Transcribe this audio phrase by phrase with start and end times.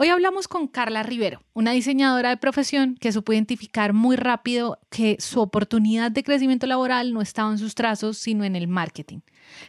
[0.00, 5.16] Hoy hablamos con Carla Rivero, una diseñadora de profesión que supo identificar muy rápido que
[5.18, 9.22] su oportunidad de crecimiento laboral no estaba en sus trazos, sino en el marketing.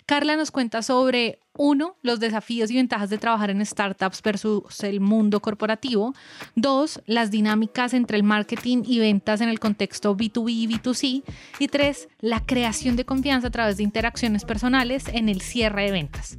[0.06, 5.00] Carla nos cuenta sobre, uno, los desafíos y ventajas de trabajar en startups versus el
[5.00, 6.14] mundo corporativo.
[6.56, 11.24] Dos, las dinámicas entre el marketing y ventas en el contexto B2B y B2C.
[11.58, 15.92] Y tres, la creación de confianza a través de interacciones personales en el cierre de
[15.92, 16.38] ventas.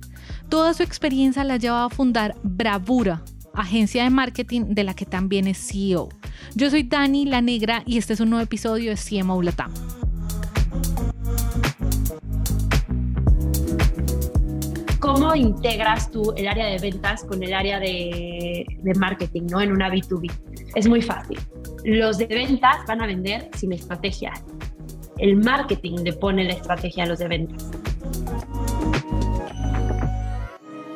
[0.49, 3.25] Toda su experiencia la llevado a fundar Bravura,
[3.63, 6.09] agencia de marketing de la que también es CEO.
[6.55, 9.73] Yo soy Dani La Negra y este es un nuevo episodio de CMO Latam.
[15.01, 19.61] ¿Cómo integras tú el área de ventas con el área de, marketing ¿no?
[19.61, 20.31] en una B2B?
[20.75, 21.39] Es muy fácil.
[21.85, 24.33] Los de ventas van a vender sin estrategia.
[25.19, 27.71] El marketing le pone la estrategia a los de ventas.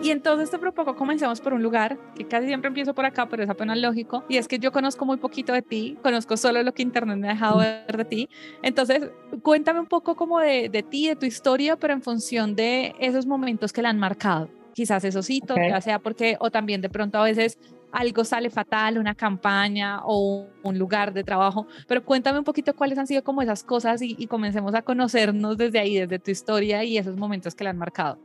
[0.04, 3.42] Y entonces te propongo comencemos por un lugar que casi siempre empiezo por acá, pero
[3.42, 6.74] es apenas lógico, y es que yo conozco muy poquito de ti, conozco solo lo
[6.74, 8.28] que Internet me ha dejado ver de ti.
[8.60, 12.94] Entonces, cuéntame un poco como de, de ti, de tu historia, pero en función de
[12.98, 14.50] esos momentos que la han marcado.
[14.74, 17.58] Quizás esos hitos, ya sea porque, o también de pronto a veces
[17.90, 22.98] algo sale fatal, una campaña o un lugar de trabajo, pero cuéntame un poquito cuáles
[22.98, 26.84] han sido como esas cosas y, y comencemos a conocernos desde ahí, desde tu historia
[26.84, 28.18] y esos momentos que la han marcado.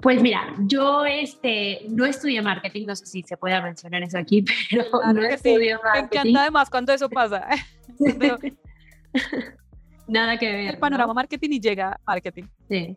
[0.00, 4.44] Pues mira, yo este, no estudié marketing, no sé si se puede mencionar eso aquí,
[4.70, 6.08] pero no estudié marketing.
[6.10, 7.48] Me encanta además cuando eso pasa.
[10.06, 10.74] Nada que ver.
[10.74, 12.44] El panorama marketing y llega marketing.
[12.68, 12.96] Sí.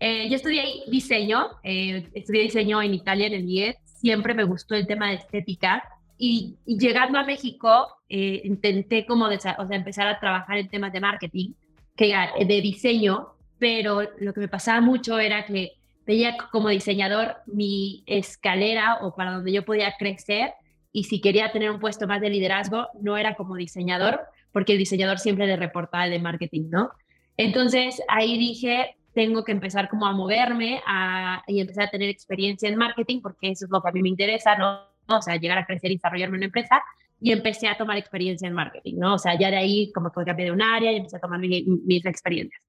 [0.00, 3.74] Eh, yo estudié diseño, eh, estudié diseño en Italia, en el IED.
[3.84, 5.84] Siempre me gustó el tema de estética.
[6.18, 11.00] Y, llegando a México, eh, intenté como o sea, empezar a trabajar en temas de
[11.00, 11.52] marketing,
[11.96, 15.72] que de diseño, pero lo que me pasaba mucho era que
[16.06, 20.54] veía como diseñador mi escalera o para donde yo podía crecer
[20.92, 24.20] y si quería tener un puesto más de liderazgo, no era como diseñador,
[24.52, 26.90] porque el diseñador siempre le reportaba de marketing, ¿no?
[27.38, 32.68] Entonces ahí dije, tengo que empezar como a moverme a, y empezar a tener experiencia
[32.68, 34.80] en marketing, porque eso es lo que a mí me interesa, ¿no?
[35.06, 36.82] O sea, llegar a crecer y desarrollarme una empresa.
[37.20, 39.14] Y empecé a tomar experiencia en marketing, ¿no?
[39.14, 41.38] O sea, ya de ahí como que cambié de un área y empecé a tomar
[41.38, 42.60] mis experiencias.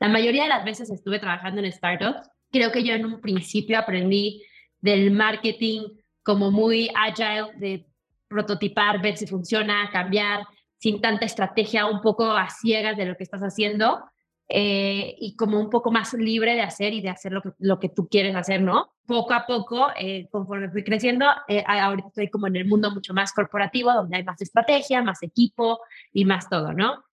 [0.00, 3.78] La mayoría de las veces estuve trabajando en startups creo que yo en un principio
[3.78, 4.42] aprendí
[4.80, 5.82] del marketing
[6.22, 7.86] como muy agile, de
[8.28, 10.46] prototipar, ver si funciona, cambiar,
[10.78, 14.04] sin tanta estrategia, un poco a ciegas de lo que estás haciendo
[14.48, 17.78] eh, y como un poco más libre de hacer y de hacer lo que, lo
[17.78, 18.94] que tú quieres hacer, ¿no?
[19.06, 23.12] Poco a poco, eh, conforme fui creciendo, eh, ahorita estoy como en el mundo mucho
[23.12, 25.80] más corporativo, donde hay más estrategia, más equipo
[26.12, 27.04] y más todo, ¿no?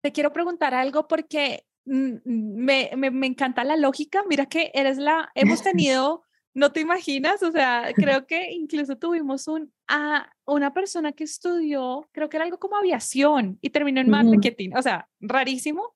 [0.00, 4.22] Te quiero preguntar algo porque me, me, me, encanta la lógica.
[4.28, 6.22] Mira que eres la, hemos tenido,
[6.54, 12.08] no te imaginas, o sea, creo que incluso tuvimos un, a una persona que estudió,
[12.12, 15.94] creo que era algo como aviación y terminó en marketing, o sea, rarísimo,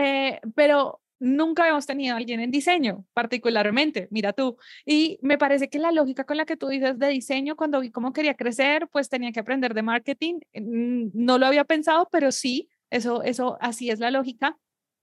[0.00, 4.58] eh, pero nunca habíamos tenido a alguien en diseño, particularmente, mira tú.
[4.84, 7.90] Y me parece que la lógica con la que tú dices de diseño, cuando vi
[7.90, 10.40] cómo quería crecer, pues tenía que aprender de marketing.
[10.54, 14.58] Mm, no lo había pensado, pero sí, eso, eso, así es la lógica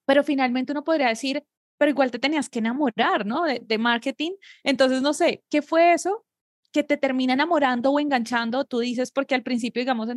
[0.06, 1.44] pero finalmente uno podría decir,
[1.78, 3.44] pero igual te tenías que enamorar, ¿no?
[3.44, 4.34] De, marketing.
[4.64, 6.26] Entonces, no sé, ¿qué fue eso
[6.72, 8.66] que te termina enamorando o enganchando?
[8.66, 10.08] Tú dices, porque al principio, digamos,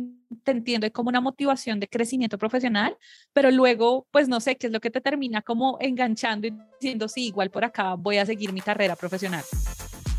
[0.43, 2.95] te entiendo, es como una motivación de crecimiento profesional,
[3.33, 7.07] pero luego, pues no sé, ¿qué es lo que te termina como enganchando y diciendo,
[7.07, 9.43] sí, igual por acá voy a seguir mi carrera profesional?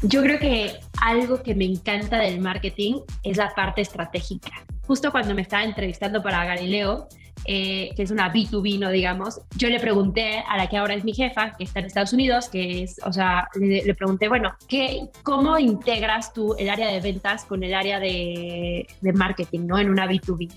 [0.03, 4.67] Yo creo que algo que me encanta del marketing es la parte estratégica.
[4.87, 7.09] Justo cuando me estaba entrevistando para Galileo,
[7.47, 11.05] eh, que es una B2B, no digamos, yo le pregunté a la que ahora es
[11.05, 15.09] mi jefa, que está en Estados Unidos, que es, o sea, le, pregunté, bueno, ¿qué,
[15.23, 19.79] ¿cómo integras tú el área de ventas con el área de, de marketing, ¿no?
[19.79, 20.51] En una B2B.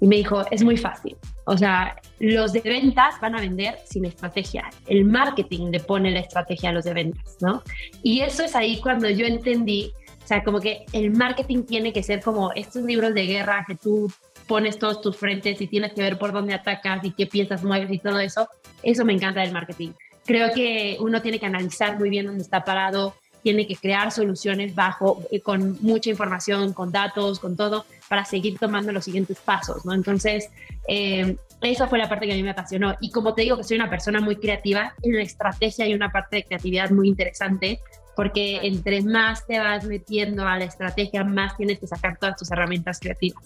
[0.00, 1.16] Y me dijo, es muy fácil.
[1.44, 4.68] O sea, los de ventas van a vender sin estrategia.
[4.86, 7.62] El marketing le pone la estrategia a los de ventas, ¿no?
[8.02, 9.92] Y eso es ahí cuando yo entendí,
[10.24, 13.76] o sea, como que el marketing tiene que ser como estos libros de guerra que
[13.76, 14.10] tú
[14.46, 17.90] pones todos tus frentes y tienes que ver por dónde atacas y qué piezas mueves
[17.90, 18.48] y todo eso.
[18.82, 19.90] Eso me encanta del marketing.
[20.24, 24.74] Creo que uno tiene que analizar muy bien dónde está parado, tiene que crear soluciones
[24.74, 29.84] bajo, eh, con mucha información, con datos, con todo, para seguir tomando los siguientes pasos,
[29.84, 29.94] ¿no?
[29.94, 30.48] Entonces,
[30.86, 32.94] eh, esa fue la parte que a mí me apasionó.
[33.00, 36.12] Y como te digo que soy una persona muy creativa, en la estrategia hay una
[36.12, 37.80] parte de creatividad muy interesante,
[38.14, 42.50] porque entre más te vas metiendo a la estrategia, más tienes que sacar todas tus
[42.50, 43.42] herramientas creativas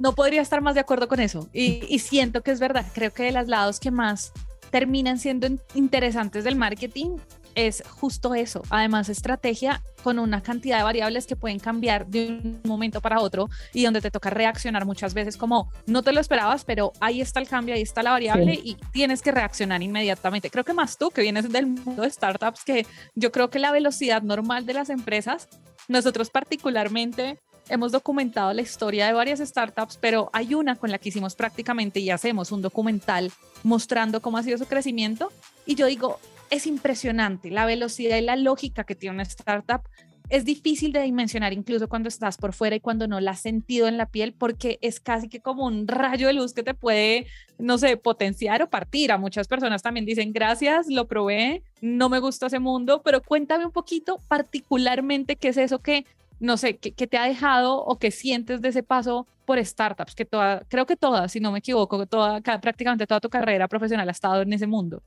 [0.00, 1.48] no podría estar más de acuerdo con eso.
[1.52, 2.86] Y, siento que es verdad.
[2.94, 4.32] Creo que de los lados que más
[4.70, 7.18] terminan siendo interesantes del marketing
[7.54, 8.62] es justo eso.
[8.70, 13.50] Además, estrategia con una cantidad de variables que pueden cambiar de un momento para otro
[13.74, 17.40] y donde te toca reaccionar muchas veces como no te lo esperabas, pero ahí está
[17.40, 20.48] el cambio, ahí está la variable y tienes que reaccionar inmediatamente.
[20.48, 23.72] Creo que más tú que vienes del mundo de startups, que yo creo que la
[23.72, 25.48] velocidad normal de las empresas,
[25.88, 27.38] nosotros particularmente
[27.70, 32.00] hemos documentado la historia de varias startups, pero hay una con la que hicimos prácticamente
[32.00, 33.32] y hacemos un documental
[33.62, 35.32] mostrando cómo ha sido su crecimiento.
[35.64, 36.18] Y yo digo,
[36.50, 39.82] es impresionante la velocidad y la lógica que tiene una startup.
[40.28, 43.88] Es difícil de dimensionar incluso cuando estás por fuera y cuando no la has sentido
[43.88, 47.26] en la piel porque es casi que como un rayo de luz que te puede,
[47.58, 49.10] no sé, potenciar o partir.
[49.10, 53.64] A muchas personas también dicen, gracias, lo probé, no me gusta ese mundo, pero cuéntame
[53.64, 56.04] un poquito particularmente qué es eso que
[56.40, 60.14] no sé, ¿qué, te ha dejado o qué sientes de ese paso por startups?
[60.14, 64.08] Que toda, creo que todas, si no me equivoco, toda, prácticamente toda tu carrera profesional
[64.08, 65.02] ha estado en ese mundo.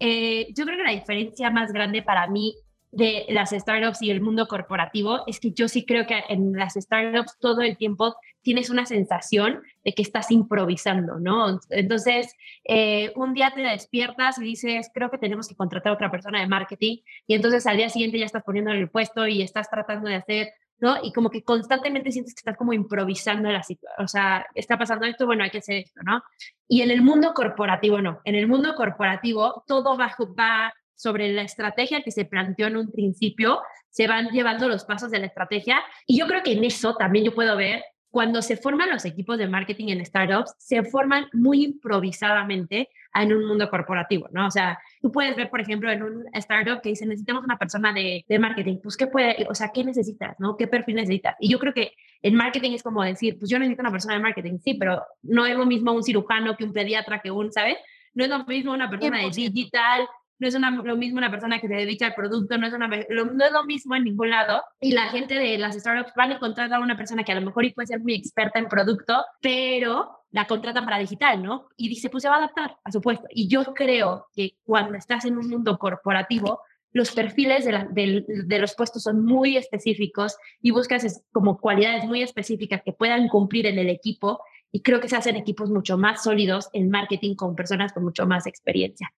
[0.00, 2.54] Eh, yo creo que la diferencia más grande para mí
[2.92, 6.74] de las startups y el mundo corporativo es que yo sí creo que en las
[6.74, 11.58] startups todo el tiempo tienes una sensación de que estás improvisando, ¿no?
[11.70, 16.10] Entonces, eh, un día te despiertas y dices, creo que tenemos que contratar a otra
[16.10, 19.40] persona de marketing y entonces al día siguiente ya estás poniendo en el puesto y
[19.40, 20.52] estás tratando de hacer
[20.82, 20.96] ¿no?
[21.02, 25.06] Y como que constantemente sientes que estás como improvisando la situación, o sea, está pasando
[25.06, 26.20] esto, bueno, hay que hacer esto, ¿no?
[26.68, 31.42] Y en el mundo corporativo no, en el mundo corporativo todo va, va sobre la
[31.42, 35.80] estrategia que se planteó en un principio, se van llevando los pasos de la estrategia
[36.04, 39.38] y yo creo que en eso también yo puedo ver cuando se forman los equipos
[39.38, 44.48] de marketing en startups, se forman muy improvisadamente en un mundo corporativo, ¿no?
[44.48, 47.90] O sea, tú puedes ver, por ejemplo, en un startup que dice, necesitamos una persona
[47.90, 50.58] de, de marketing, pues, ¿qué puede, o sea, qué necesitas, ¿no?
[50.58, 51.36] ¿Qué perfil necesitas?
[51.40, 54.20] Y yo creo que en marketing es como decir, pues yo necesito una persona de
[54.20, 57.78] marketing, sí, pero no es lo mismo un cirujano que un pediatra, que un, ¿sabes?
[58.12, 60.06] No es lo mismo una persona de digital,
[60.42, 63.44] no es lo mismo una persona que se dedica al producto, no es, una, no
[63.44, 64.60] es lo mismo en ningún lado.
[64.80, 67.46] Y la gente de las startups van a encontrar a una persona que a lo
[67.46, 71.68] mejor puede ser muy experta en producto, pero la contratan para digital, ¿no?
[71.76, 73.26] Y dice, pues se va a adaptar a su puesto.
[73.30, 76.60] Y yo creo que cuando estás en un mundo corporativo,
[76.92, 82.92] los perfiles de, los puestos son muy específicos y buscas como cualidades muy específicas que
[82.92, 84.40] puedan cumplir en el equipo
[84.70, 88.26] y creo que se hacen equipos mucho más sólidos en marketing con personas con mucho
[88.26, 89.12] más experiencia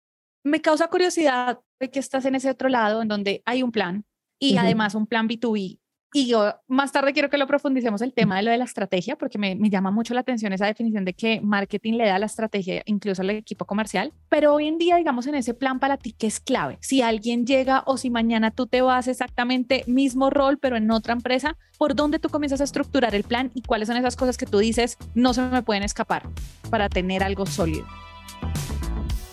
[0.45, 4.05] me causa curiosidad de que estás en ese otro lado en donde hay un plan
[4.39, 5.81] y además un plan B2B.
[6.17, 9.17] Y yo más tarde quiero que lo profundicemos el tema de lo de la estrategia,
[9.17, 12.27] porque me, me, llama mucho la atención esa definición de que marketing le da la
[12.27, 14.13] estrategia incluso al equipo comercial.
[14.29, 16.79] Pero hoy en día, digamos, en ese plan para ti, ¿qué es clave?
[16.83, 21.15] Si alguien llega o si mañana tú te vas exactamente mismo rol, pero en otra
[21.15, 24.47] empresa, ¿por dónde tú comienzas a estructurar el plan y cuáles son esas cosas que
[24.47, 26.29] tú dices no se me pueden escapar
[26.71, 27.87] para tener algo sólido?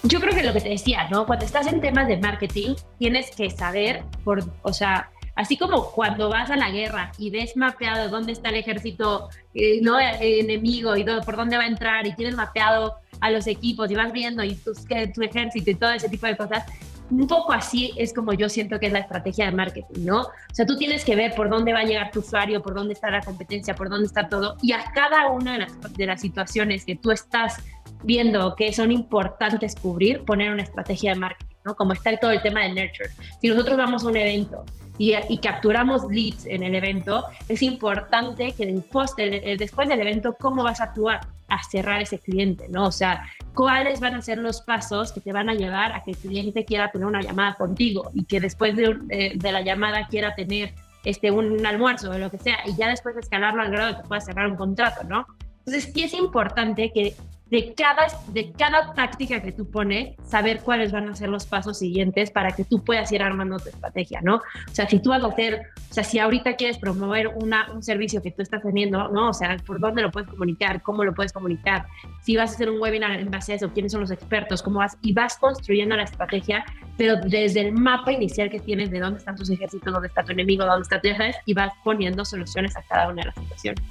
[0.03, 1.25] Yo creo que lo que te decía, ¿no?
[1.25, 6.29] Cuando estás en temas de marketing, tienes que saber, por, o sea, así como cuando
[6.29, 11.03] vas a la guerra y ves mapeado dónde está el ejército eh, no enemigo y
[11.03, 14.55] por dónde va a entrar y tienes mapeado a los equipos y vas viendo y
[14.55, 16.65] tu, tu ejército y todo ese tipo de cosas,
[17.11, 20.21] un poco así es como yo siento que es la estrategia de marketing, ¿no?
[20.21, 22.93] O sea, tú tienes que ver por dónde va a llegar tu usuario, por dónde
[22.93, 26.21] está la competencia, por dónde está todo, y a cada una de las, de las
[26.21, 27.61] situaciones que tú estás
[28.03, 31.75] viendo que son importantes cubrir, poner una estrategia de marketing, ¿no?
[31.75, 33.09] Como está todo el tema de nurture.
[33.39, 34.65] Si nosotros vamos a un evento
[34.97, 40.35] y, y capturamos leads en el evento, es importante que después del, después del evento,
[40.39, 41.21] ¿cómo vas a actuar?
[41.51, 42.85] a cerrar ese cliente, ¿no?
[42.87, 46.11] O sea, cuáles van a ser los pasos que te van a llevar a que
[46.11, 50.07] el cliente quiera tener una llamada contigo y que después de, eh, de la llamada
[50.07, 53.71] quiera tener este, un almuerzo o lo que sea y ya después de escalarlo al
[53.71, 55.27] grado de que puedas cerrar un contrato, ¿no?
[55.65, 57.15] Entonces, sí es importante que
[57.51, 61.77] de cada, de cada táctica que tú pones, saber cuáles van a ser los pasos
[61.77, 64.35] siguientes para que tú puedas ir armando tu estrategia, ¿no?
[64.35, 67.83] O sea, si tú vas a hacer, o sea, si ahorita quieres promover una, un
[67.83, 69.29] servicio que tú estás teniendo, ¿no?
[69.29, 71.85] O sea, por dónde lo puedes comunicar, cómo lo puedes comunicar,
[72.23, 74.79] si vas a hacer un webinar en base a eso, quiénes son los expertos, cómo
[74.79, 76.63] vas, y vas construyendo la estrategia,
[76.97, 80.31] pero desde el mapa inicial que tienes de dónde están tus ejércitos, dónde está tu
[80.31, 81.09] enemigo, dónde está tu
[81.45, 83.83] y vas poniendo soluciones a cada una de las situaciones.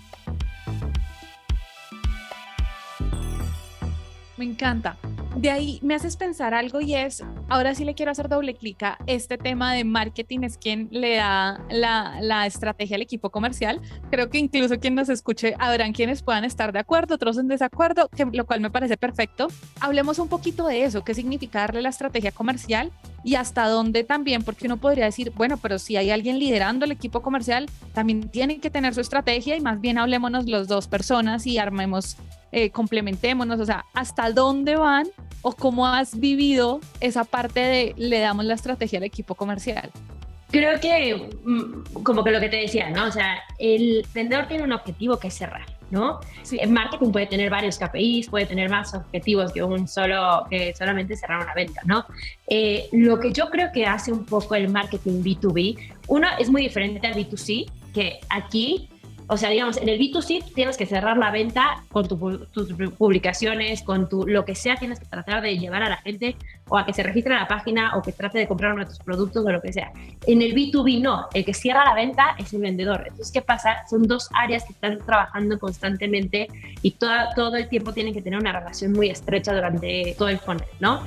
[4.41, 4.97] Me encanta.
[5.37, 8.83] De ahí me haces pensar algo y es, ahora sí le quiero hacer doble clic
[8.83, 13.83] a este tema de marketing, es quien le da la, estrategia al equipo comercial.
[14.11, 18.09] Creo que incluso quien nos escuche habrán quienes puedan estar de acuerdo, otros en desacuerdo,
[18.09, 19.49] que, lo cual me parece perfecto.
[19.79, 22.91] Hablemos un poquito de eso, qué significa darle la estrategia comercial
[23.23, 26.93] y hasta dónde también, porque uno podría decir, bueno, pero si hay alguien liderando el
[26.93, 31.47] equipo comercial, también tiene que tener su estrategia y más bien hablémonos los dos personas
[31.47, 32.17] y armemos
[32.52, 35.07] eh, complementémonos, o sea, ¿hasta dónde van
[35.42, 39.90] o cómo has vivido esa parte de le damos la estrategia al equipo comercial?
[40.50, 43.07] Creo que, mm, como que lo que te decía, ¿no?
[43.07, 46.19] O sea, el vendedor tiene un objetivo que es cerrar, ¿no?
[46.42, 46.59] Sí.
[46.61, 51.16] En marketing puede tener varios KPIs, puede tener más objetivos que un solo, que solamente
[51.16, 52.04] cerrar una venta, ¿no?
[52.49, 55.78] Eh, lo que yo creo que hace un poco el marketing B2B,
[56.09, 58.88] uno es muy diferente al B2C, que aquí
[59.31, 62.19] o sea, digamos, en el B2C tienes que cerrar la venta con tus
[62.99, 66.35] publicaciones, con tu, lo que sea, tienes que tratar de llevar a la gente
[66.69, 68.91] o a que se registre en la página o que trate de comprar uno de
[68.91, 69.93] tus productos o lo que sea.
[70.27, 73.05] En el B2B no, el que cierra la venta es el vendedor.
[73.07, 73.87] Entonces, ¿qué pasa?
[73.89, 76.49] Son dos áreas que están trabajando constantemente
[76.83, 80.41] y toda, todo el tiempo tienen que tener una relación muy estrecha durante todo el
[80.41, 81.05] funnel, ¿no?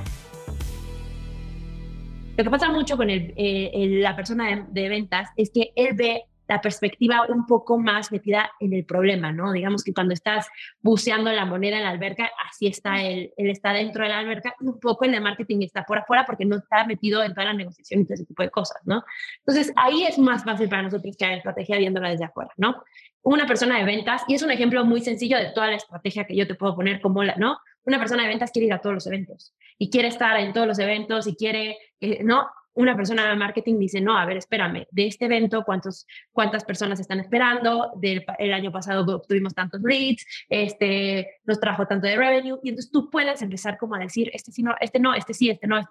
[2.38, 5.90] Lo que pasa mucho con el, eh, la persona de, de ventas es que él
[5.94, 9.52] ve la perspectiva un poco más metida en el problema, ¿no?
[9.52, 10.48] Digamos que cuando estás
[10.82, 14.56] buceando la moneda en la alberca, así está él, él está dentro de la alberca,
[14.60, 17.54] un poco el de marketing está por afuera porque no está metido en toda la
[17.54, 19.04] negociación y todo ese tipo de cosas, ¿no?
[19.40, 22.84] Entonces, ahí es más fácil para nosotros que la estrategia viéndola desde afuera, ¿no?
[23.22, 26.36] Una persona de ventas, y es un ejemplo muy sencillo de toda la estrategia que
[26.36, 27.58] yo te puedo poner como la, ¿no?
[27.86, 30.68] Una persona de ventas quiere ir a todos los eventos y quiere estar en todos
[30.68, 31.78] los eventos y quiere,
[32.22, 32.48] ¿no?
[32.76, 37.00] Una persona de marketing dice, no, a ver, espérame, de este evento, ¿cuántos, ¿cuántas personas
[37.00, 37.92] están esperando?
[37.96, 42.92] Del, el año pasado tuvimos tantos leads, este, nos trajo tanto de revenue, y entonces
[42.92, 45.82] tú puedes empezar como a decir, este sí, no, este no, este sí, este no,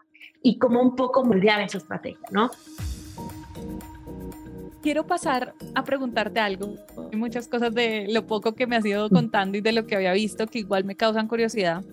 [0.43, 2.51] y como un poco moldear esa estrategia, ¿no?
[4.83, 6.75] Quiero pasar a preguntarte algo.
[7.13, 9.95] Hay muchas cosas de lo poco que me has ido contando y de lo que
[9.95, 11.85] había visto que igual me causan curiosidad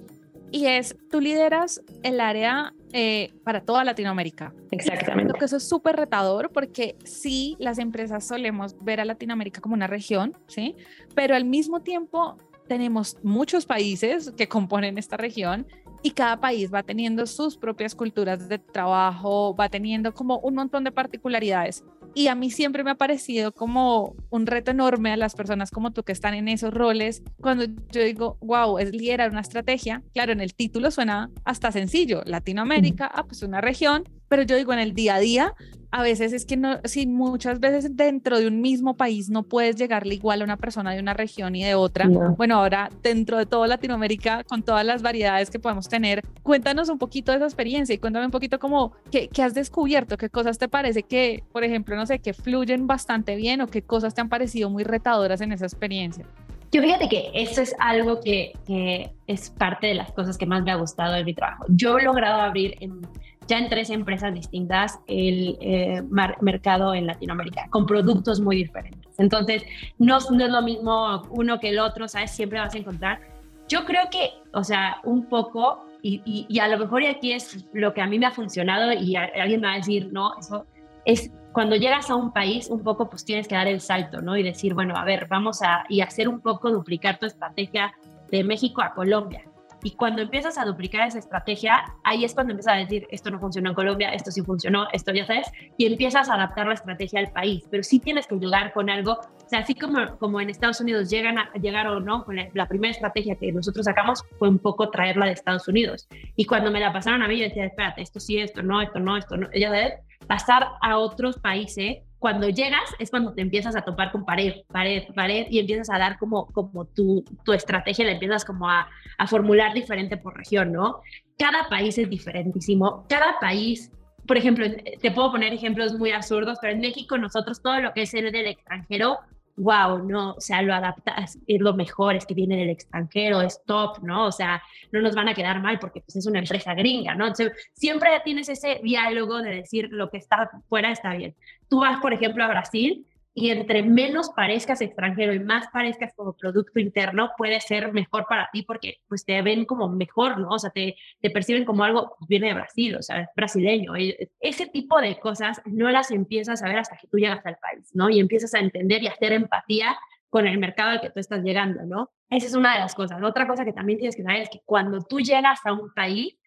[0.51, 4.53] y es, tú lideras el área eh, para toda Latinoamérica.
[4.72, 5.32] Exactamente.
[5.32, 9.75] Creo que eso es súper retador porque sí, las empresas solemos ver a Latinoamérica como
[9.75, 10.75] una región, ¿sí?
[11.13, 12.38] Pero al mismo tiempo
[12.68, 15.68] tenemos muchos países que componen esta región
[16.01, 20.84] y cada país va teniendo sus propias culturas de trabajo, va teniendo como un montón
[20.84, 21.84] de particularidades.
[22.13, 25.91] Y a mí siempre me ha parecido como un reto enorme a las personas como
[25.91, 27.23] tú que están en esos roles.
[27.39, 32.21] Cuando yo digo, wow, es liderar una estrategia, claro, en el título suena hasta sencillo,
[32.25, 35.53] Latinoamérica, ah, pues una región, pero yo digo en el día a día,
[35.91, 39.75] a veces es que no, si muchas veces dentro de un mismo país no puedes
[39.75, 42.08] llegarle igual a una persona de una región y de otra.
[42.38, 47.00] Bueno, ahora dentro de toda Latinoamérica, con todas las variedades que podemos tener, cuéntanos un
[47.00, 50.60] poquito de esa experiencia y cuéntame un poquito como qué, qué has descubierto, qué cosas
[50.60, 54.22] te parece que, por ejemplo, no sé, que fluyen bastante bien o qué cosas te
[54.22, 56.25] han parecido muy retadoras en esa experiencia.
[56.72, 60.62] Yo fíjate que eso es algo que, que es parte de las cosas que más
[60.63, 61.65] me ha gustado de mi trabajo.
[61.69, 63.01] Yo he logrado abrir en
[63.50, 66.03] ya en tres empresas distintas el eh,
[66.39, 69.12] mercado en Latinoamérica, con productos muy diferentes.
[69.18, 69.63] Entonces,
[69.98, 72.32] no, no, es lo mismo uno que el otro, ¿sabes?
[72.32, 73.20] Siempre vas a encontrar.
[73.68, 77.94] Yo creo que, o sea, un poco, y, y, a lo mejor aquí es lo
[77.94, 80.65] que a mí me ha funcionado y alguien me va a decir, no, eso
[81.06, 84.38] es cuando llegas a un país, un poco pues tienes que dar el salto, ¿no?
[84.38, 87.94] Y decir, bueno, a ver, vamos a, y hacer un poco, duplicar tu estrategia
[88.29, 89.44] de México a Colombia.
[89.83, 93.39] Y cuando empiezas a duplicar esa estrategia, ahí es cuando empiezas a decir, esto no
[93.39, 97.19] funcionó en Colombia, esto sí funcionó, esto ya sabes, y empiezas a adaptar la estrategia
[97.19, 97.63] al país.
[97.69, 101.09] Pero sí tienes que llegar con algo, o sea, así como, como en Estados Unidos
[101.09, 102.25] llegan a, llegaron, ¿no?
[102.25, 106.07] Con la, primera estrategia que nosotros sacamos fue un poco traerla de Estados Unidos.
[106.36, 109.00] Y cuando me la pasaron a mí, yo decía, espérate, esto sí, esto no, esto
[109.00, 109.48] no, esto no.
[109.53, 109.93] Ya sabes,
[110.27, 115.03] pasar a otros países cuando llegas es cuando te empiezas a topar con pared, pared,
[115.15, 119.27] pared y empiezas a dar como, como tu, tu estrategia, la empiezas como a, a
[119.27, 121.01] formular diferente por región, ¿no?
[121.38, 123.91] Cada país es diferentísimo, cada país,
[124.27, 124.65] por ejemplo,
[125.01, 128.31] te puedo poner ejemplos muy absurdos, pero en México nosotros todo lo que es el
[128.31, 129.19] del extranjero
[129.59, 133.61] wow, no, o sea, lo adaptas, es lo mejor, es que viene del extranjero, es
[133.65, 134.27] top, ¿no?
[134.27, 137.27] O sea, no nos van a quedar mal porque pues, es una empresa gringa, ¿no?
[137.27, 141.35] Entonces, siempre tienes ese diálogo de decir lo que está fuera está bien.
[141.67, 146.33] Tú vas, por ejemplo, a Brasil y entre menos parezcas extranjero y más parezcas como
[146.33, 150.50] producto interno, puede ser mejor para ti porque pues te ven como mejor, ¿no?
[150.50, 153.93] O sea, te, te perciben como algo, viene de Brasil, o sea, es brasileño.
[154.39, 157.89] Ese tipo de cosas no las empiezas a ver hasta que tú llegas al país,
[157.93, 158.09] ¿no?
[158.09, 159.98] Y empiezas a entender y a hacer empatía
[160.29, 162.12] con el mercado al que tú estás llegando, ¿no?
[162.29, 163.21] Esa es una de las cosas.
[163.24, 166.38] Otra cosa que también tienes que saber es que cuando tú llegas a un país,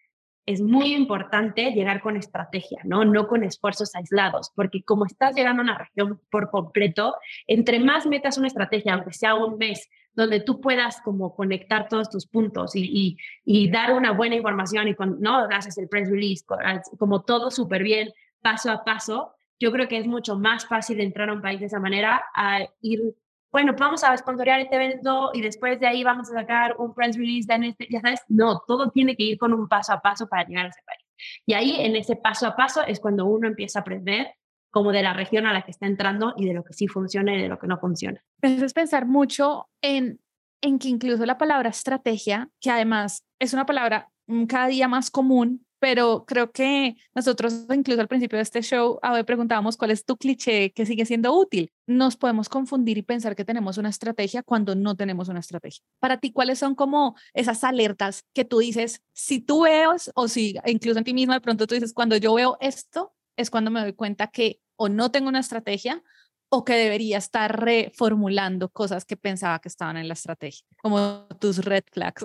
[0.45, 3.05] es muy importante llegar con estrategia, ¿no?
[3.05, 7.15] No con esfuerzos aislados, porque como estás llegando a una región por completo,
[7.47, 12.09] entre más metas una estrategia, aunque sea un mes, donde tú puedas como conectar todos
[12.09, 16.45] tus puntos y, y, dar una buena información y con, no haces el press release,
[16.99, 21.29] como todo súper bien, paso a paso, yo creo que es mucho más fácil entrar
[21.29, 23.15] a un país de esa manera a ir
[23.53, 27.15] bueno, vamos a sponsorear este evento y después de ahí vamos a sacar un press
[27.15, 27.47] release
[27.87, 30.69] ya sabes, no, todo tiene que ir con un paso a paso para llegar a
[30.69, 30.99] ese país.
[31.45, 34.33] Y ahí en ese paso a paso es cuando uno empieza a aprender
[34.71, 37.35] como de la región a la que está entrando y de lo que sí funciona
[37.35, 38.23] y de lo que no funciona.
[38.41, 40.19] Es pensar mucho en,
[40.61, 44.09] en que incluso la palabra estrategia, que además es una palabra
[44.49, 49.11] cada día más común, pero creo que nosotros incluso al principio de este show a
[49.11, 51.73] ver, preguntábamos cuál es tu cliché que sigue siendo útil.
[51.87, 55.83] Nos podemos confundir y pensar que tenemos una estrategia cuando no tenemos una estrategia.
[55.99, 60.55] Para ti, ¿cuáles son como esas alertas que tú dices, si tú ves o si
[60.67, 63.81] incluso en ti mismo de pronto tú dices, cuando yo veo esto, es cuando me
[63.81, 66.01] doy cuenta que o no tengo una estrategia
[66.47, 71.57] o que debería estar reformulando cosas que pensaba que estaban en la estrategia, como tus
[71.57, 72.23] red flags.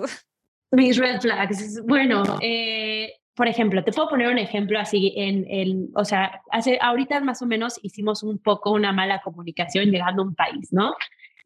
[0.71, 1.83] Mis red flags.
[1.83, 6.77] Bueno, eh, por ejemplo, te puedo poner un ejemplo así en el, o sea, hace,
[6.81, 10.93] ahorita más o menos hicimos un poco una mala comunicación llegando a un país, ¿no?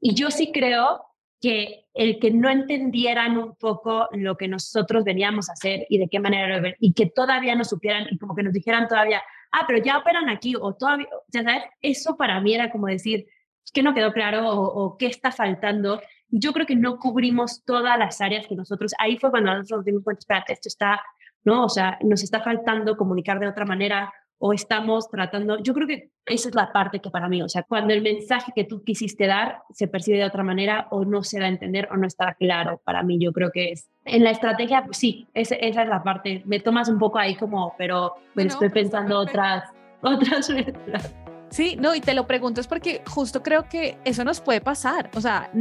[0.01, 1.05] Y yo sí creo
[1.39, 6.07] que el que no entendieran un poco lo que nosotros veníamos a hacer y de
[6.09, 9.21] qué manera lo y que todavía no supieran y como que nos dijeran todavía,
[9.51, 13.27] ah, pero ya operan aquí o todavía, ya sabes, eso para mí era como decir,
[13.71, 16.01] que no quedó claro o, o qué está faltando.
[16.29, 19.85] Yo creo que no cubrimos todas las áreas que nosotros, ahí fue cuando nosotros nos
[19.85, 20.99] dimos cuenta, espérate, esto está
[21.43, 21.65] ¿no?
[21.65, 24.13] O sea, nos está faltando comunicar de otra manera
[24.45, 27.63] o estamos tratando, yo creo que esa es la parte que para mí, o sea,
[27.63, 31.39] cuando el mensaje que tú quisiste dar se percibe de otra manera o no se
[31.39, 33.89] da a entender o no está claro, para mí yo creo que es.
[34.03, 37.35] En la estrategia, pues sí, esa, esa es la parte, me tomas un poco ahí
[37.35, 39.63] como, pero me estoy pensando otras,
[40.01, 40.49] otras
[41.53, 45.11] Sí, no, y te lo pregunto es porque justo creo que eso nos puede pasar,
[45.13, 45.51] o sea,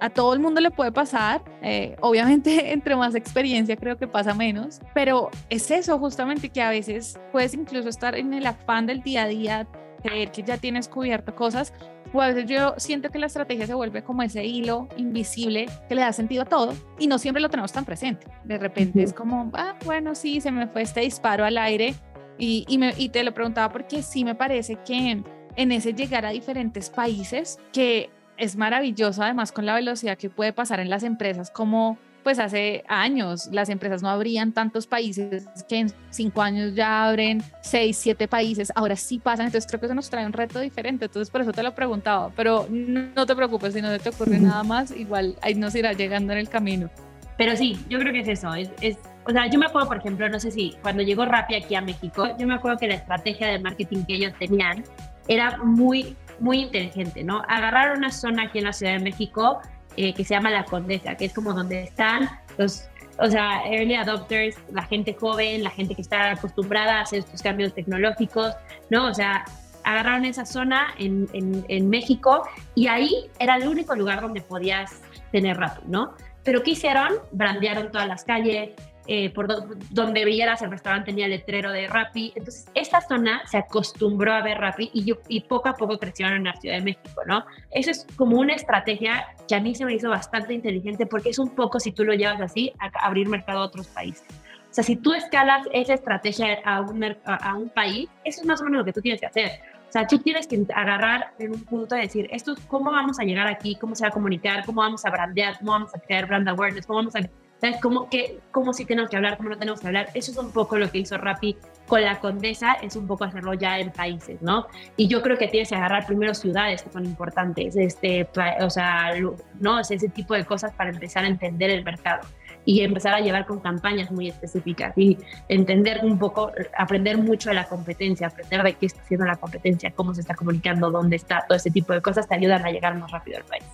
[0.00, 4.32] a todo el mundo le puede pasar, eh, obviamente entre más experiencia creo que pasa
[4.32, 9.02] menos, pero es eso justamente que a veces puedes incluso estar en el afán del
[9.02, 9.68] día a día,
[10.02, 11.74] creer que ya tienes cubierto cosas,
[12.14, 15.94] o a veces yo siento que la estrategia se vuelve como ese hilo invisible que
[15.94, 18.26] le da sentido a todo y no siempre lo tenemos tan presente.
[18.44, 21.94] De repente es como, ah, bueno, sí, se me fue este disparo al aire
[22.38, 25.22] y, y, me, y te lo preguntaba porque sí me parece que
[25.56, 30.52] en ese llegar a diferentes países, que es maravilloso además con la velocidad que puede
[30.52, 35.78] pasar en las empresas como pues hace años las empresas no abrían tantos países que
[35.78, 39.94] en cinco años ya abren seis, siete países, ahora sí pasan, entonces creo que eso
[39.94, 43.74] nos trae un reto diferente, entonces por eso te lo preguntaba, pero no te preocupes,
[43.74, 46.90] si no te ocurre nada más, igual ahí nos irá llegando en el camino.
[47.36, 49.96] Pero sí, yo creo que es eso, es, es, o sea, yo me acuerdo, por
[49.96, 52.94] ejemplo, no sé si cuando llegó Rappi aquí a México, yo me acuerdo que la
[52.94, 54.84] estrategia de marketing que ellos tenían
[55.28, 57.42] era muy, muy inteligente, ¿no?
[57.48, 59.60] Agarrar una zona aquí en la Ciudad de México
[59.96, 63.94] eh, que se llama La Condesa, que es como donde están los, o sea, early
[63.94, 68.54] adopters, la gente joven, la gente que está acostumbrada a hacer estos cambios tecnológicos,
[68.90, 69.08] ¿no?
[69.08, 69.44] O sea,
[69.84, 72.42] agarraron esa zona en, en, en México
[72.74, 76.14] y ahí era el único lugar donde podías tener Rappi, ¿no?
[76.44, 77.12] Pero ¿qué hicieron?
[77.32, 78.70] Brandearon todas las calles,
[79.06, 79.48] eh, por
[79.90, 82.32] donde vieras el restaurante tenía letrero de Rappi.
[82.36, 86.36] Entonces, esta zona se acostumbró a ver Rappi y, yo, y poco a poco crecieron
[86.36, 87.44] en la Ciudad de México, ¿no?
[87.70, 91.38] Eso es como una estrategia que a mí se me hizo bastante inteligente porque es
[91.38, 94.26] un poco, si tú lo llevas así, a abrir mercado a otros países.
[94.70, 98.60] O sea, si tú escalas esa estrategia a un, a un país, eso es más
[98.62, 99.60] o menos lo que tú tienes que hacer.
[99.88, 103.24] O sea, tú tienes que agarrar en un punto de decir, esto, ¿cómo vamos a
[103.24, 103.76] llegar aquí?
[103.76, 104.64] ¿Cómo se va a comunicar?
[104.64, 105.58] ¿Cómo vamos a brandear?
[105.58, 106.86] ¿Cómo vamos a crear brand awareness?
[106.86, 107.20] ¿Cómo vamos a
[107.62, 107.80] ¿Sabes?
[107.80, 110.08] Como que, cómo sí tenemos que hablar, cómo no tenemos que hablar.
[110.14, 113.54] Eso es un poco lo que hizo Rappi con la Condesa, es un poco hacerlo
[113.54, 114.66] ya en países, ¿no?
[114.96, 118.28] Y yo creo que tienes que agarrar primero ciudades que son importantes, este,
[118.60, 119.12] o sea,
[119.60, 119.78] ¿no?
[119.78, 122.26] Es ese tipo de cosas para empezar a entender el mercado
[122.64, 125.16] y empezar a llevar con campañas muy específicas y
[125.48, 129.92] entender un poco, aprender mucho de la competencia, aprender de qué está haciendo la competencia,
[129.92, 132.98] cómo se está comunicando, dónde está, todo ese tipo de cosas te ayudan a llegar
[132.98, 133.64] más rápido al país.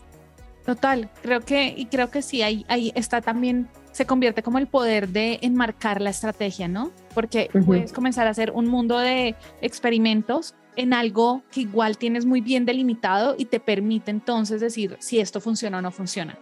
[0.68, 4.66] Total, creo que, y creo que sí, ahí, ahí está también, se convierte como el
[4.66, 6.92] poder de enmarcar la estrategia, ¿no?
[7.14, 12.42] Porque puedes comenzar a hacer un mundo de experimentos en algo que igual tienes muy
[12.42, 16.36] bien delimitado y te permite entonces decir si esto funciona o no funciona.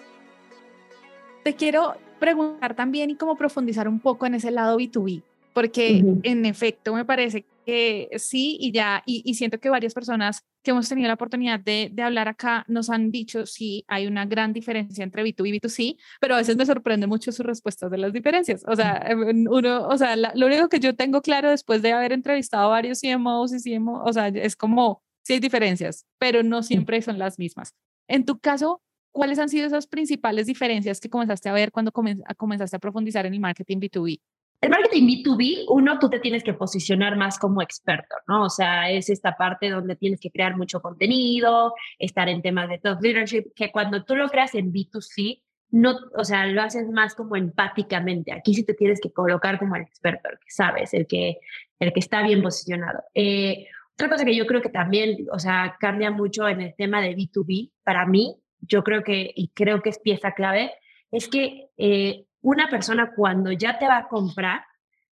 [1.44, 6.46] Te quiero preguntar también y cómo profundizar un poco en ese lado B2B, porque en
[6.46, 11.07] efecto me parece que sí y ya, y, siento que varias personas que hemos tenido
[11.07, 15.22] la oportunidad de, de, hablar acá nos han dicho sí, hay una gran diferencia entre
[15.22, 18.64] B2B y B2C, pero a veces me sorprende mucho sus respuestas de las diferencias.
[18.66, 22.12] O sea, em, uno, o sea, lo único que yo tengo claro después de haber
[22.12, 27.00] entrevistado varios CMOs y CMOs, o sea, es como, sí hay diferencias, pero no siempre
[27.00, 27.72] son las mismas.
[28.09, 32.74] En tu caso, ¿cuáles han sido esas principales diferencias que comenzaste a ver cuando comenzaste
[32.74, 34.20] a profundizar en el marketing B2B?
[34.66, 38.44] El marketing B2B, uno, tú te tienes que posicionar más como experto, ¿no?
[38.44, 42.79] O sea, es esta parte donde tienes que crear mucho contenido, estar en temas de
[42.79, 47.14] top leadership, que cuando tú lo creas en B2C, no, o sea, lo haces más
[47.14, 48.33] como empáticamente.
[48.33, 51.38] Aquí sí te tienes que colocar como el experto, el que sabes, el que,
[51.79, 53.05] el que está bien posicionado.
[53.14, 57.00] Eh, otra cosa que yo creo que también, o sea, cambia mucho en el tema
[57.00, 60.72] de B2B, para mí, yo creo que, y creo que es pieza clave,
[61.12, 64.61] es que eh, una persona cuando ya te va a comprar,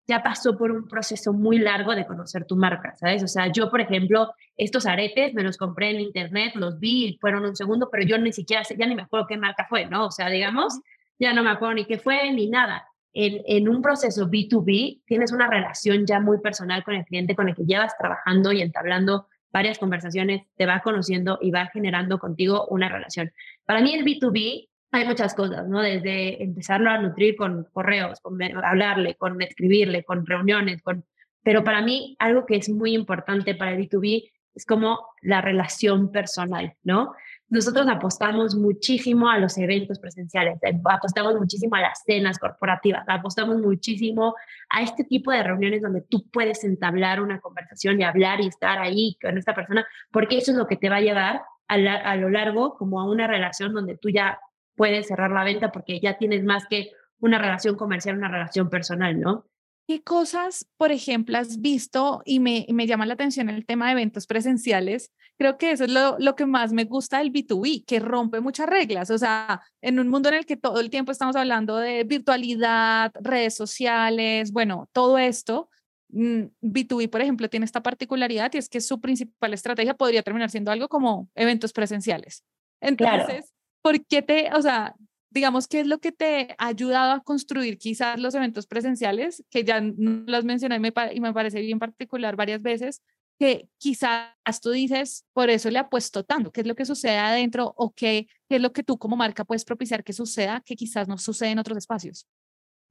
[0.06, 3.22] ya pasó por un proceso muy largo de conocer tu marca, ¿sabes?
[3.22, 7.18] O sea, yo, por ejemplo, estos aretes me los compré en internet, los vi y
[7.18, 10.08] fueron un segundo, pero yo ni siquiera, ya ni me acuerdo qué marca fue, ¿no?
[10.08, 10.78] O sea, digamos,
[11.18, 12.86] ya no me acuerdo ni qué fue ni nada.
[13.14, 17.48] En, en un proceso B2B tienes una relación ya muy personal con el cliente con
[17.48, 22.66] el que llevas trabajando y entablando varias conversaciones, te va conociendo y va generando contigo
[22.68, 23.32] una relación.
[23.64, 25.80] Para mí el B2B hay muchas cosas, ¿no?
[25.80, 31.04] Desde empezarlo a nutrir con correos, con hablarle, con escribirle, con reuniones, con...
[31.42, 36.12] Pero para mí algo que es muy importante para el B2B es como la relación
[36.12, 37.14] personal, ¿no?
[37.48, 43.56] Nosotros apostamos muchísimo a los eventos presenciales, eh, apostamos muchísimo a las cenas corporativas, apostamos
[43.58, 44.34] muchísimo
[44.68, 48.78] a este tipo de reuniones donde tú puedes entablar una conversación y hablar y estar
[48.78, 52.16] ahí con esta persona, porque eso es lo que te va a llevar a, a
[52.16, 54.38] lo largo como a una relación donde tú ya
[54.74, 59.20] puedes cerrar la venta porque ya tienes más que una relación comercial, una relación personal,
[59.20, 59.46] ¿no?
[59.86, 63.92] ¿Qué cosas, por ejemplo, has visto y me, me llama la atención el tema de
[63.92, 65.10] eventos presenciales?
[65.38, 68.68] Creo que eso es lo, lo que más me gusta del B2B, que rompe muchas
[68.68, 69.10] reglas.
[69.10, 73.12] O sea, en un mundo en el que todo el tiempo estamos hablando de virtualidad,
[73.20, 75.68] redes sociales, bueno, todo esto,
[76.12, 80.50] B2B, mm, por ejemplo, tiene esta particularidad y es que su principal estrategia podría terminar
[80.50, 82.44] siendo algo como eventos presenciales.
[82.80, 84.94] Entonces, ¿por qué te, o sea,
[85.30, 89.64] digamos, qué es lo que te ha ayudado a construir quizás los eventos presenciales, que
[89.64, 93.02] ya no las mencioné y me, y me parece bien particular varias veces,
[93.38, 97.74] que quizás tú dices, por eso le apuesto tanto, qué es lo que sucede adentro
[97.76, 101.08] o qué, qué es lo que tú como marca puedes propiciar que suceda que quizás
[101.08, 102.28] no sucede en otros espacios.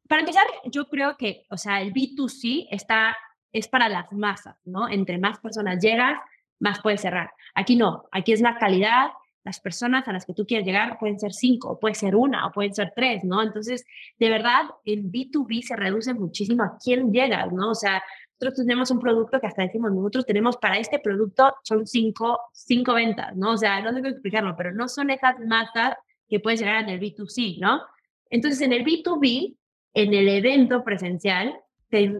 [0.09, 3.15] Para empezar, yo creo que, o sea, el B2C está,
[3.53, 4.89] es para las masas, ¿no?
[4.89, 6.19] Entre más personas llegas,
[6.59, 7.31] más puedes cerrar.
[7.55, 9.11] Aquí no, aquí es la calidad,
[9.43, 12.51] las personas a las que tú quieres llegar pueden ser cinco, puede ser una, o
[12.51, 13.41] pueden ser tres, ¿no?
[13.41, 13.85] Entonces,
[14.19, 17.71] de verdad, en B2B se reduce muchísimo a quién llegas, ¿no?
[17.71, 18.03] O sea,
[18.39, 22.93] nosotros tenemos un producto que hasta decimos, nosotros tenemos para este producto son cinco, cinco
[22.93, 23.51] ventas, ¿no?
[23.51, 25.95] O sea, no tengo que explicarlo, pero no son esas masas
[26.27, 27.81] que puedes llegar en el B2C, ¿no?
[28.29, 29.55] Entonces, en el B2B,
[29.93, 31.59] en el evento presencial,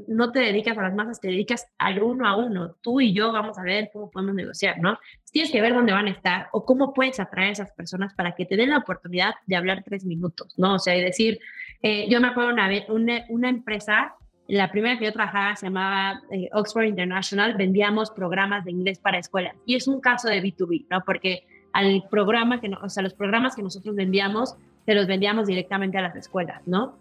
[0.08, 2.76] no te dedicas a las masas, te dedicas al uno a uno.
[2.82, 5.00] Tú y yo vamos a ver cómo podemos negociar, ¿no?
[5.32, 8.34] Tienes que ver dónde van a estar o cómo puedes atraer a esas personas para
[8.34, 10.76] que te den la oportunidad de hablar tres minutos, ¿no?
[10.76, 11.40] O sea, y decir,
[11.82, 14.16] eh, yo me acuerdo una vez, una, una, empresa,
[14.48, 19.20] la primera que yo trabajaba se llamaba eh, Oxford International, vendíamos programas de inglés para
[19.20, 19.56] escuelas.
[19.66, 21.02] Y es un caso de B2B, ¿no?
[21.06, 24.56] Porque al programa que, o sea, los programas que nosotros vendíamos,
[24.86, 26.98] se los vendíamos directamente a las escuelas, ¿no?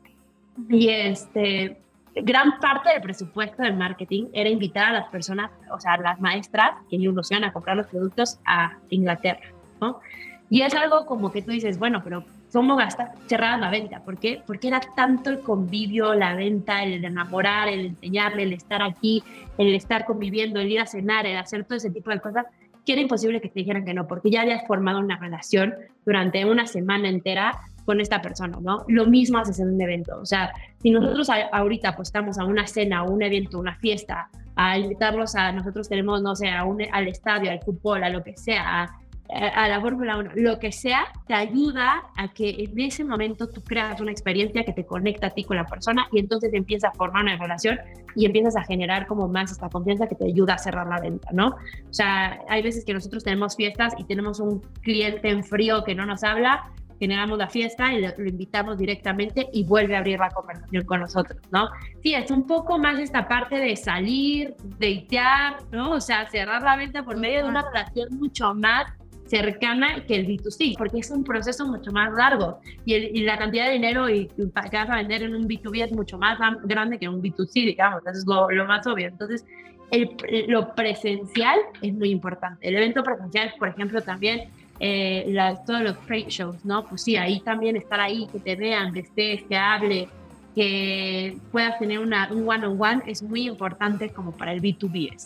[0.69, 1.79] Y este,
[2.15, 6.73] gran parte del presupuesto del marketing era invitar a las personas, o sea, las maestras
[6.89, 9.41] que nos iban a comprar los productos a Inglaterra,
[9.81, 10.01] ¿no?
[10.49, 14.01] Y es algo como que tú dices, bueno, pero ¿cómo gastar cerrada la venta?
[14.01, 14.43] ¿Por qué?
[14.45, 19.23] Porque era tanto el convivio, la venta, el enamorar, el enseñarle, el estar aquí,
[19.59, 22.47] el estar conviviendo, el ir a cenar, el hacer todo ese tipo de cosas,
[22.85, 26.45] que era imposible que te dijeran que no, porque ya habías formado una relación durante
[26.45, 28.85] una semana entera con esta persona, ¿no?
[28.89, 30.19] Lo mismo haces en un evento.
[30.21, 34.79] O sea, si nosotros ahorita apostamos a una cena, o un evento, una fiesta, a
[34.79, 38.37] invitarlos a, nosotros tenemos, no sé, a un, al estadio, al fútbol, a lo que
[38.37, 38.85] sea,
[39.33, 43.63] a, la Fórmula 1, lo que sea, te ayuda a que en ese momento tú
[43.63, 46.93] creas una experiencia que te conecta a ti con la persona y entonces empieza a
[46.93, 47.79] formar una relación
[48.17, 51.29] y empiezas a generar como más esta confianza que te ayuda a cerrar la venta,
[51.33, 51.49] ¿no?
[51.49, 55.95] O sea, hay veces que nosotros tenemos fiestas y tenemos un cliente en frío que
[55.95, 60.31] no nos habla generamos la fiesta y lo, invitamos directamente y vuelve a abrir la
[60.31, 61.69] conversación con nosotros, ¿no?
[62.03, 65.93] Sí, es un poco más esta parte de salir, deitear, ¿no?
[65.93, 68.93] O sea, cerrar la venta por medio de una relación mucho más
[69.25, 73.67] cercana que el B2C, porque es un proceso mucho más largo y, y la cantidad
[73.67, 77.07] de dinero y, que vas a vender en un B2B es mucho más grande que
[77.07, 79.07] en un B2C, digamos, eso es lo, lo más obvio.
[79.07, 79.47] Entonces,
[79.91, 80.17] el,
[80.49, 82.69] lo presencial es muy importante.
[82.69, 86.87] El evento presencial, por ejemplo, también eh, todos los trade shows, ¿no?
[86.87, 90.09] Pues sí, ahí también estar ahí, que te vean, que estés, que hable,
[90.55, 95.17] que puedas tener una, un one-on-one es muy importante como para el B2B.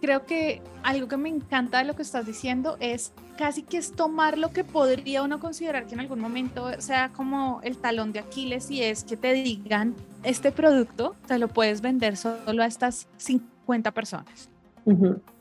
[0.00, 3.92] creo que algo que me encanta de lo que estás diciendo es casi que es
[3.92, 8.20] tomar lo que podría uno considerar que en algún momento sea como el talón de
[8.20, 13.08] Aquiles y es que te digan, este producto te lo puedes vender solo a estas
[13.18, 14.48] 50 personas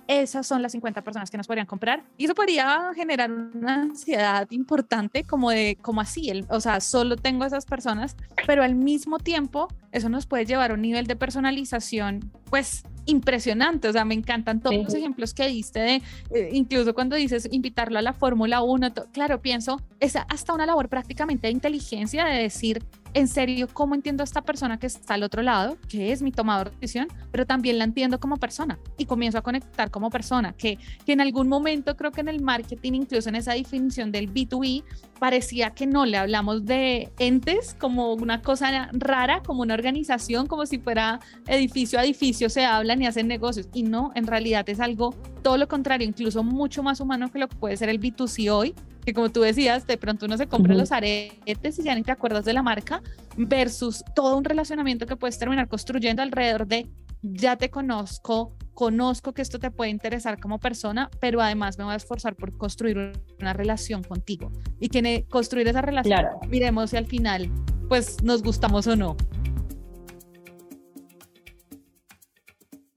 [0.09, 2.03] esas son las 50 personas que nos podrían comprar.
[2.17, 7.15] Y eso podría generar una ansiedad importante como de, como así, el, o sea, solo
[7.15, 8.17] tengo esas personas,
[8.47, 13.87] pero al mismo tiempo eso nos puede llevar a un nivel de personalización, pues impresionante.
[13.87, 17.99] O sea, me encantan todos los ejemplos que diste de, eh, incluso cuando dices invitarlo
[17.99, 22.83] a la Fórmula 1, claro, pienso, es hasta una labor prácticamente de inteligencia de decir,
[23.13, 26.31] en serio cómo entiendo a esta persona que está al otro lado, que es mi
[26.31, 30.53] tomador de decisión, pero también la entiendo como persona y comienzo a conectar como persona,
[30.53, 34.31] que, que en algún momento creo que en el marketing, incluso en esa definición del
[34.31, 34.83] B2B,
[35.19, 40.65] parecía que no le hablamos de entes como una cosa rara, como una organización, como
[40.65, 43.67] si fuera edificio a edificio se hablan y hacen negocios.
[43.73, 45.11] Y no, en realidad es algo
[45.43, 48.73] todo lo contrario, incluso mucho más humano que lo que puede ser el B2C hoy,
[49.09, 52.11] que como tú decías, de pronto uno se compra los aretes y ya ni te
[52.11, 53.01] acuerdas de la marca,
[53.37, 56.87] versus todo un relacionamiento que puedes terminar construyendo alrededor de
[57.23, 61.93] ya te conozco, conozco que esto te puede interesar como persona, pero además me voy
[61.93, 67.07] a esforzar por construir una relación contigo y que construir esa relación, miremos si al
[67.07, 67.49] final
[67.89, 69.17] pues nos gustamos o no.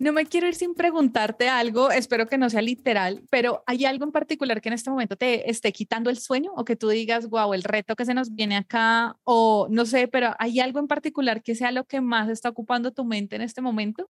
[0.03, 4.05] No me quiero ir sin preguntarte algo, espero que no sea literal, pero ¿hay algo
[4.05, 7.29] en particular que en este momento te esté quitando el sueño o que tú digas,
[7.31, 10.89] wow, el reto que se nos viene acá o no sé, pero ¿hay algo en
[10.89, 14.11] particular que sea lo que más está ocupando tu mente en este momento?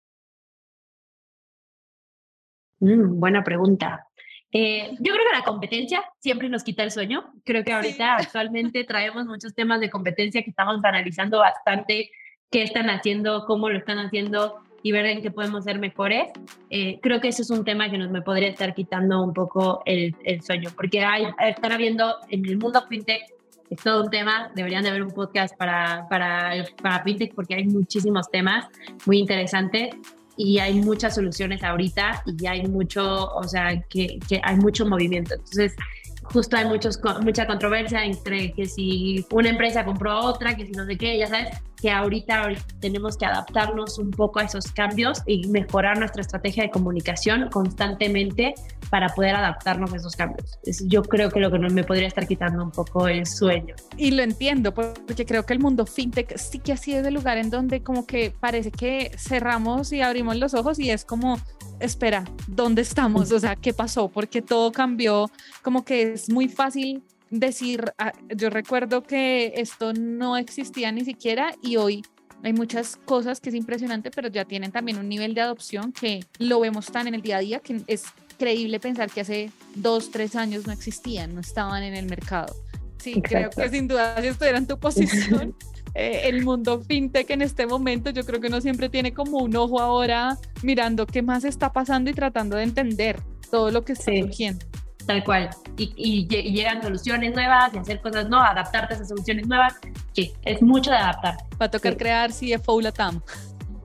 [2.82, 4.06] Mm, buena pregunta.
[4.52, 7.34] Eh, yo creo que la competencia siempre nos quita el sueño.
[7.44, 12.12] Creo que ahorita actualmente traemos muchos temas de competencia que estamos analizando bastante,
[12.52, 16.30] qué están haciendo, cómo lo están haciendo y ver en qué podemos ser mejores,
[16.70, 19.82] eh, creo que eso es un tema que nos me podría estar quitando un poco
[19.86, 23.22] el, el sueño, porque hay, están habiendo en el mundo fintech,
[23.70, 27.66] es todo un tema, deberían de haber un podcast para, para, para fintech porque hay
[27.66, 28.68] muchísimos temas
[29.06, 29.96] muy interesantes
[30.38, 35.36] y hay muchas soluciones ahorita y hay mucho, o sea, que, que hay mucho movimiento.
[35.36, 35.76] Entonces,
[36.24, 40.72] justo hay muchos, mucha controversia entre que si una empresa compró a otra, que si
[40.72, 41.50] no sé qué, ya sabes,
[41.82, 46.72] que ahorita tenemos que adaptarnos un poco a esos cambios y mejorar nuestra estrategia de
[46.72, 48.54] comunicación constantemente
[48.90, 50.60] para poder adaptarnos a esos cambios.
[50.88, 53.76] yo creo que lo que me podría estar quitando un poco el sueño.
[53.98, 57.38] Y lo entiendo, porque creo que el mundo fintech sí que ha sido el lugar
[57.38, 61.38] en donde como que parece que cerramos y abrimos los ojos y es como
[61.80, 63.32] espera, ¿dónde estamos?
[63.32, 64.10] O sea, ¿qué pasó?
[64.10, 65.30] Porque todo cambió,
[65.62, 71.54] como que es muy fácil decir, ah, yo recuerdo que esto no existía ni siquiera
[71.62, 72.04] y hoy
[72.44, 76.22] hay muchas cosas que es impresionante, pero ya tienen también un nivel de adopción que
[76.38, 78.06] lo vemos tan en el día a día que es
[78.38, 82.56] creíble pensar que hace dos, tres años no existían, no estaban en el mercado.
[82.98, 85.56] Sí, creo que sin duda si estuviera en tu posición,
[85.94, 89.56] eh, el mundo fintech en este momento, yo creo que uno siempre tiene como un
[89.56, 94.12] ojo ahora mirando qué más está pasando y tratando de entender todo lo que está
[94.16, 94.66] surgiendo.
[95.10, 95.50] Tal cual.
[95.76, 99.74] Y, llegan soluciones nuevas y hacer cosas nuevas, adaptarte a esas soluciones nuevas.
[100.14, 101.38] Sí, es mucho de adaptar.
[101.60, 103.20] Va a tocar crear CFO Latam.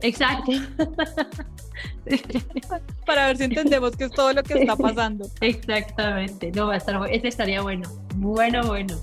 [0.02, 0.52] Exacto.
[3.06, 5.26] Para ver si entendemos qué es todo lo que está pasando.
[5.40, 6.52] Exactamente.
[6.52, 7.88] No, va a estar Ese estaría bueno.
[8.16, 8.94] Bueno, bueno.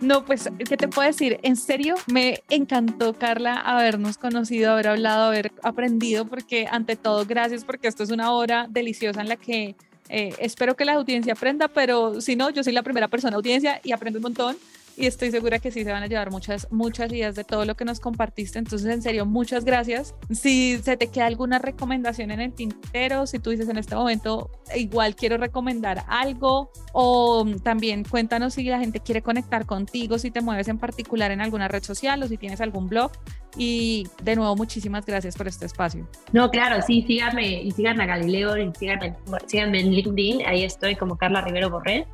[0.00, 1.38] No, pues, ¿qué te puedo decir?
[1.42, 7.64] En serio, me encantó, Carla, habernos conocido, haber hablado, haber aprendido, porque ante todo, gracias,
[7.64, 9.74] porque esto es una hora deliciosa en la que
[10.08, 13.80] eh, espero que la audiencia aprenda, pero si no, yo soy la primera persona audiencia
[13.82, 14.56] y aprendo un montón
[14.96, 17.76] y estoy segura que sí se van a llevar muchas, muchas ideas de todo lo
[17.76, 18.58] que nos compartiste.
[18.58, 20.14] Entonces, en serio, muchas gracias.
[20.30, 24.50] Si se te queda alguna recomendación en el tintero, si tú dices en este momento,
[24.74, 30.40] igual quiero recomendar algo, o también cuéntanos si la gente quiere conectar contigo, si te
[30.40, 33.12] mueves en particular en alguna red social o si tienes algún blog.
[33.58, 36.08] Y de nuevo, muchísimas gracias por este espacio.
[36.32, 39.14] No, claro, sí, síganme y síganme a Galileo y síganme,
[39.46, 40.46] síganme en LinkedIn.
[40.46, 42.06] Ahí estoy como Carla Rivero Borrell.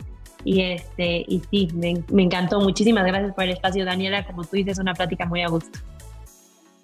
[0.44, 2.60] Y, este, y sí, me, encantó.
[2.60, 4.26] Muchísimas gracias por el espacio, Daniela.
[4.26, 5.78] Como tú dices, una plática muy a gusto.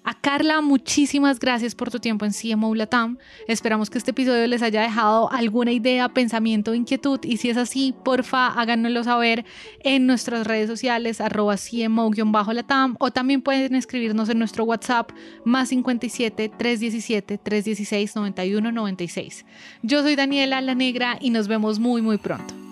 [0.09, 3.19] A Carla, muchísimas gracias por tu tiempo en CMO Latam.
[3.47, 7.93] Esperamos que este episodio les haya dejado alguna idea, pensamiento, inquietud y si es así,
[8.03, 9.45] porfa, háganoslo saber
[9.81, 15.11] en nuestras redes sociales arroba CMO-Latam o también pueden escribirnos en nuestro WhatsApp
[15.43, 19.45] más 57 317 316 91 96.
[19.83, 22.68] Yo soy Daniela La Negra y nos vemos muy muy pronto.